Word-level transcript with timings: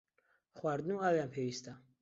خواردن 0.57 0.91
و 0.95 1.03
ئاویان 1.03 1.29
پێویستە. 1.33 1.73